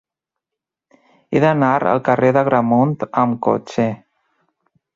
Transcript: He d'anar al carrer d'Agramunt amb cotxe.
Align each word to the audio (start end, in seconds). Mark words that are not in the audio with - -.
He 1.35 1.41
d'anar 1.43 1.69
al 1.91 2.01
carrer 2.09 2.31
d'Agramunt 2.39 2.97
amb 3.25 3.39
cotxe. 3.49 3.87